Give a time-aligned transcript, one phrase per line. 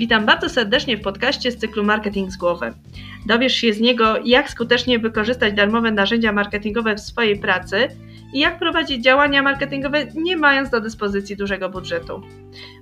[0.00, 2.74] Witam bardzo serdecznie w podcaście z cyklu Marketing z głowy.
[3.26, 7.88] Dowiesz się z niego, jak skutecznie wykorzystać darmowe narzędzia marketingowe w swojej pracy
[8.34, 12.22] i jak prowadzić działania marketingowe, nie mając do dyspozycji dużego budżetu.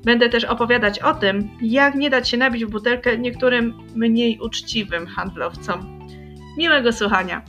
[0.04, 5.06] Będę też opowiadać o tym, jak nie dać się nabić w butelkę niektórym mniej uczciwym
[5.06, 6.08] handlowcom.
[6.58, 7.42] Miłego słuchania!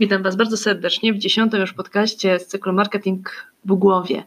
[0.00, 4.24] Witam Was bardzo serdecznie w dziesiątym już podcaście z cyklu Marketing w głowie.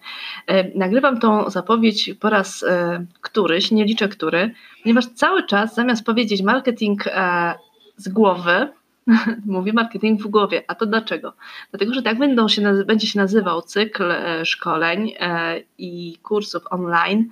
[0.47, 6.05] E, nagrywam tą zapowiedź po raz e, któryś, nie liczę który, ponieważ cały czas zamiast
[6.05, 7.53] powiedzieć marketing e,
[7.97, 8.67] z głowy,
[9.45, 10.63] mówię marketing w głowie.
[10.67, 11.33] A to dlaczego?
[11.71, 15.11] Dlatego, że tak będą się, będzie się nazywał cykl szkoleń
[15.77, 17.29] i kursów online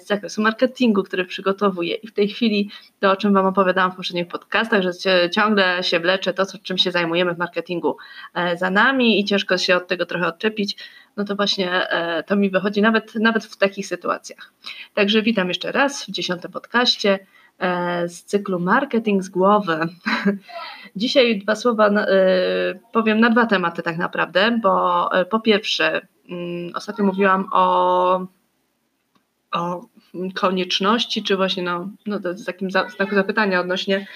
[0.00, 1.94] z zakresu marketingu, który przygotowuję.
[1.94, 4.90] I w tej chwili to, o czym Wam opowiadałam w poprzednich podcastach, że
[5.30, 7.96] ciągle się wlecze to, czym się zajmujemy w marketingu
[8.34, 10.76] e, za nami i ciężko się od tego trochę odczepić,
[11.16, 14.52] no to właśnie e, to mi wychodzi nawet, nawet w takich sytuacjach.
[14.94, 17.18] Także witam jeszcze raz w dziesiątym podcaście
[18.06, 19.78] z cyklu Marketing z głowy.
[20.96, 21.90] Dzisiaj dwa słowa
[22.92, 28.26] powiem na dwa tematy tak naprawdę, bo po pierwsze mm, ostatnio mówiłam o
[29.52, 29.86] o
[30.34, 34.06] konieczności, czy właśnie no, no z takim znaku zapytania odnośnie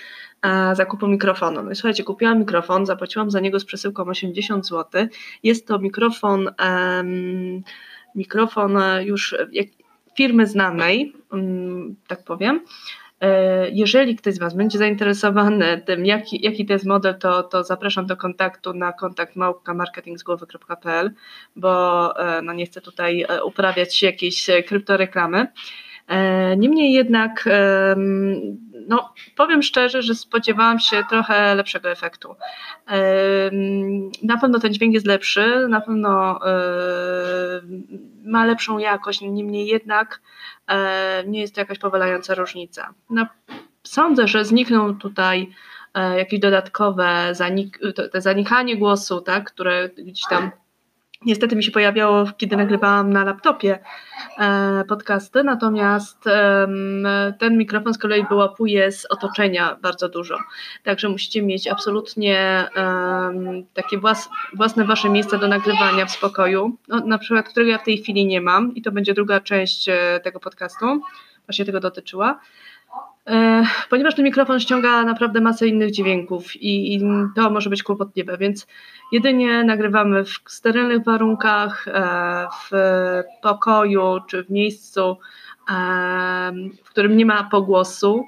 [0.73, 1.63] zakupu mikrofonu.
[1.63, 5.07] No słuchajcie, kupiłam mikrofon, zapłaciłam za niego z przesyłką 80 zł.
[5.43, 7.63] Jest to mikrofon, um,
[8.15, 9.67] mikrofon już jak,
[10.17, 12.61] firmy znanej, um, tak powiem.
[13.25, 17.65] E, jeżeli ktoś z Was będzie zainteresowany tym, jaki, jaki to jest model, to, to
[17.65, 21.11] zapraszam do kontaktu na kontakt małpka.marketingzgłowy.pl,
[21.57, 25.47] bo e, no nie chcę tutaj e, uprawiać jakiejś kryptoreklamy.
[26.57, 27.49] Niemniej jednak,
[28.89, 32.35] no, powiem szczerze, że spodziewałam się trochę lepszego efektu.
[34.23, 36.41] Na pewno ten dźwięk jest lepszy, na pewno
[38.25, 40.21] ma lepszą jakość, niemniej jednak
[41.27, 42.95] nie jest to jakaś powalająca różnica.
[43.11, 43.27] No,
[43.83, 45.51] sądzę, że znikną tutaj
[46.17, 47.79] jakieś dodatkowe zanik
[48.15, 50.51] zanikanie głosu, tak, które gdzieś tam
[51.27, 53.79] niestety mi się pojawiało, kiedy nagrywałam na laptopie
[54.39, 56.25] e, podcasty, natomiast
[57.39, 60.39] ten mikrofon z kolei wyłapuje z otoczenia bardzo dużo.
[60.83, 62.69] Także musicie mieć absolutnie
[63.75, 63.99] takie
[64.55, 68.27] własne wasze miejsce do nagrywania w spokoju, no, na przykład którego ja w tej chwili
[68.27, 71.01] nie mam i to będzie druga część e, tego podcastu,
[71.47, 72.41] właśnie tego dotyczyła.
[73.27, 77.01] E, ponieważ ten mikrofon ściąga naprawdę masę innych dźwięków i, i,
[77.35, 78.67] to może być kłopotliwe, więc
[79.13, 82.71] jedynie nagrywamy w sterylnych warunkach, e, w
[83.43, 85.17] pokoju czy w miejscu,
[85.71, 86.53] e,
[86.85, 88.25] w którym nie ma pogłosu,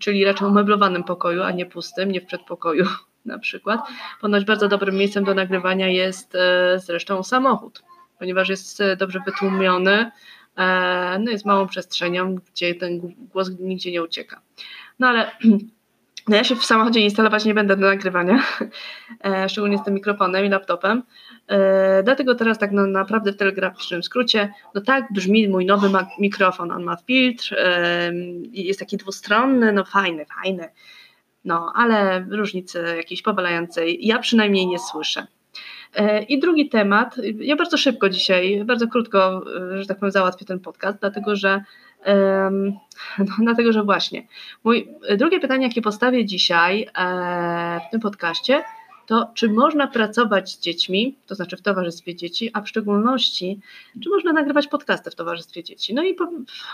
[0.00, 2.84] czyli raczej umeblowanym pokoju, a nie pustym, nie w przedpokoju
[3.24, 3.80] na przykład.
[4.20, 6.36] Ponoć bardzo dobrym miejscem do nagrywania jest
[6.76, 7.82] zresztą samochód,
[8.18, 10.10] ponieważ jest dobrze wytłumiony,
[11.18, 13.00] no jest małą przestrzenią, gdzie ten
[13.32, 14.40] głos nigdzie nie ucieka.
[14.98, 15.30] No ale
[16.28, 18.42] no ja się w samochodzie instalować nie będę do nagrywania,
[19.24, 21.02] e, szczególnie z tym mikrofonem i laptopem.
[21.48, 26.70] E, dlatego teraz tak no, naprawdę w telegraficznym skrócie, no tak brzmi mój nowy mikrofon.
[26.70, 27.56] On ma filtr,
[28.52, 30.68] jest taki dwustronny, no fajny, fajny.
[31.44, 35.26] No, ale różnicy jakiejś powalającej ja przynajmniej nie słyszę.
[35.94, 39.42] E, I drugi temat, ja bardzo szybko dzisiaj, bardzo krótko,
[39.72, 41.62] e, że tak powiem, załatwię ten podcast, dlatego że,
[43.18, 44.26] no, dlatego że właśnie,
[44.64, 48.62] mój, drugie pytanie, jakie postawię dzisiaj e, w tym podcaście,
[49.06, 53.60] to czy można pracować z dziećmi, to znaczy w towarzystwie dzieci, a w szczególności,
[54.02, 55.94] czy można nagrywać podcasty w towarzystwie dzieci?
[55.94, 56.16] No i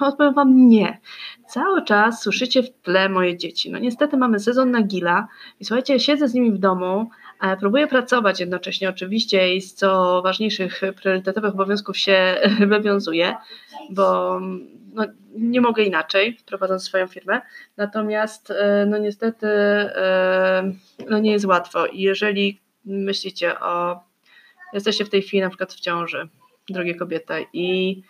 [0.00, 1.00] odpowiem Wam nie.
[1.48, 3.70] Cały czas słyszycie w tle moje dzieci.
[3.70, 5.28] No niestety mamy sezon na gila
[5.60, 7.10] i słuchajcie, siedzę z nimi w domu,
[7.60, 12.36] próbuję pracować jednocześnie oczywiście i z co ważniejszych priorytetowych obowiązków się
[12.66, 13.36] wywiązuję,
[13.90, 14.40] bo
[14.94, 15.04] no,
[15.36, 17.40] nie mogę inaczej, prowadząc swoją firmę.
[17.76, 20.72] Natomiast e, no niestety e,
[21.10, 21.86] no nie jest łatwo.
[21.86, 24.00] I jeżeli myślicie o,
[24.72, 26.28] jesteście w tej chwili na przykład w ciąży,
[26.68, 28.02] drogie kobiety, i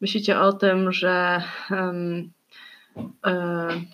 [0.00, 2.30] myślicie o tym, że um,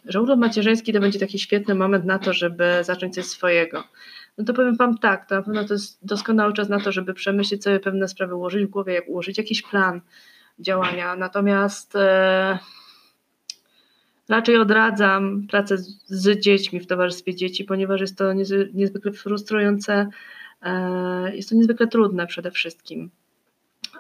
[0.04, 3.84] że urlop macierzyński to będzie taki świetny moment na to, żeby zacząć coś swojego.
[4.38, 7.15] No to powiem Wam tak, to na pewno to jest doskonały czas na to, żeby
[7.15, 10.00] przemyśleć sobie pewne sprawy, ułożyć w głowie, jak ułożyć jakiś plan,
[10.59, 11.17] działania.
[11.17, 12.59] Natomiast e,
[14.29, 18.33] raczej odradzam pracę z, z, dziećmi w towarzystwie dzieci, ponieważ jest to
[18.75, 20.09] niezwykle frustrujące,
[20.62, 23.11] e, jest to niezwykle trudne przede wszystkim.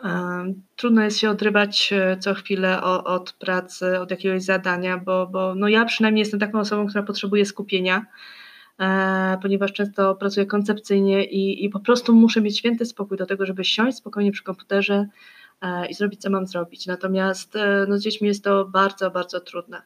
[0.04, 0.44] E,
[0.76, 5.54] trudno jest się odrywać e, co chwilę o, od pracy, od jakiegoś zadania, bo, bo
[5.54, 8.06] no ja przynajmniej jestem taką osobą, która potrzebuje skupienia.
[9.42, 13.64] Ponieważ często pracuję koncepcyjnie i, i po prostu muszę mieć święty spokój do tego, żeby
[13.64, 15.06] siąść spokojnie przy komputerze,
[15.90, 16.86] i zrobić, co mam zrobić.
[16.86, 19.82] Natomiast e, no, z dziećmi jest to bardzo, bardzo trudne.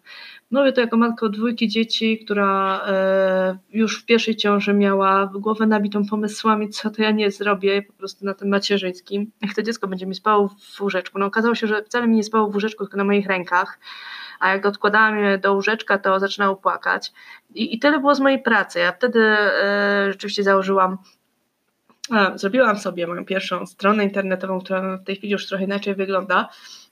[0.50, 6.06] Mówię to jako matka dwójki dzieci, która e, już w pierwszej ciąży miała głowę nabitą
[6.06, 9.31] pomysłami, co to ja nie zrobię, po prostu na tym macierzyńskim.
[9.42, 11.19] Jak to dziecko będzie mi spało w łóżeczku.
[11.19, 13.78] No okazało się, że wcale mi nie spało w łóżeczku, tylko na moich rękach
[14.40, 17.12] a jak odkładałam je do łóżeczka, to zaczynało płakać.
[17.54, 18.78] I, i tyle było z mojej pracy.
[18.78, 20.98] Ja wtedy e, rzeczywiście założyłam
[22.34, 26.48] zrobiłam sobie moją pierwszą stronę internetową, która w tej chwili już trochę inaczej wygląda,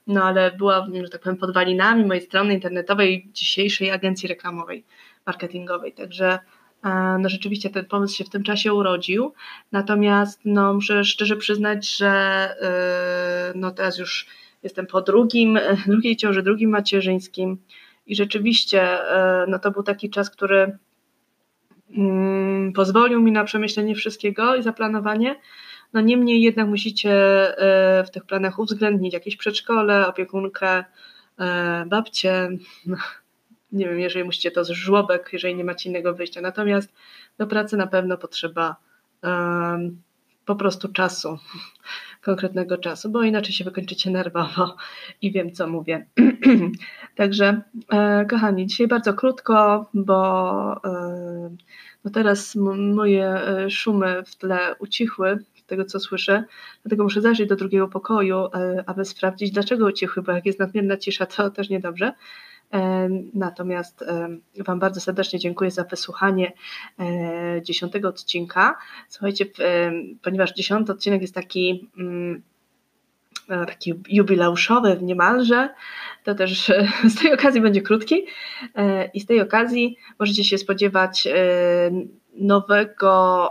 [0.07, 4.85] no ale była, że tak powiem, podwalinami mojej strony internetowej dzisiejszej agencji reklamowej,
[5.27, 5.93] marketingowej.
[5.93, 6.39] Także
[6.85, 9.35] e, no rzeczywiście ten pomysł się w tym czasie urodził.
[9.73, 14.27] Natomiast no, muszę szczerze przyznać, że e, no teraz już
[14.63, 17.59] jestem po drugim, drugiej ciąży, drugim macierzyńskim
[18.07, 20.79] i rzeczywiście e, no to był taki czas, który
[21.91, 25.41] Mm, pozwolił mi na przemyślenie wszystkiego i zaplanowanie.
[25.93, 27.13] No niemniej jednak musicie
[27.59, 30.85] e, w tych planach uwzględnić jakieś przedszkole, opiekunkę,
[31.39, 32.51] e, babcie,
[33.73, 36.41] nie wiem, jeżeli musicie to z żłobek, jeżeli nie macie innego wyjścia.
[36.41, 36.93] Natomiast
[37.39, 38.77] do pracy na pewno potrzeba
[40.49, 41.39] po prostu czasu,
[42.29, 44.77] konkretnego czasu, bo inaczej się wykończycie nerwowo
[45.23, 46.07] i wiem, co mówię.
[47.17, 47.63] Także,
[47.93, 51.57] e, kochani, dzisiaj bardzo krótko, bo e,
[52.05, 52.57] no teraz
[52.95, 56.45] moje e, szumy w tle ucichły, tego co słyszę,
[56.83, 60.97] dlatego muszę zajrzeć do drugiego pokoju, e, aby sprawdzić, dlaczego ucichły, bo jak jest nadmierna
[60.97, 62.13] cisza, to też niedobrze.
[62.75, 64.05] E, natomiast
[64.59, 66.53] Wam bardzo serdecznie dziękuję za wysłuchanie
[67.63, 68.79] dziesiątego odcinka.
[69.09, 69.47] Słuchajcie,
[70.23, 72.43] ponieważ dziesiąty odcinek jest taki mm,
[73.49, 75.69] taki jubileuszowy niemalże,
[76.25, 76.73] to też
[77.15, 78.27] z tej okazji będzie krótki
[79.15, 81.29] i z tej okazji możecie się spodziewać
[82.35, 83.51] nowego,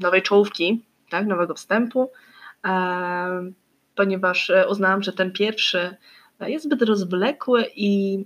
[0.00, 2.10] nowej czołówki, tak, nowego wstępu,
[3.94, 5.96] ponieważ uznałam, że ten pierwszy
[6.40, 8.24] jest zbyt rozwlekły i,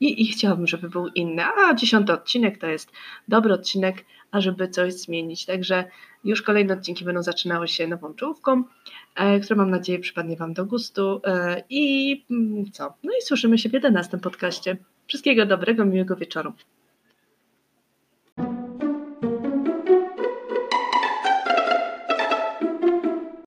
[0.00, 1.42] i, i chciałabym, żeby był inny.
[1.44, 2.92] A dziesiąty odcinek to jest
[3.28, 5.46] dobry odcinek, ażeby coś zmienić.
[5.46, 5.84] Także
[6.24, 8.64] już kolejne odcinki będą zaczynały się nową czołówką,
[9.14, 11.20] e, która mam nadzieję przypadnie Wam do gustu.
[11.24, 12.94] E, I mm, co?
[13.02, 14.76] No i słyszymy się w 11 podcaście.
[15.06, 16.52] Wszystkiego dobrego, miłego wieczoru.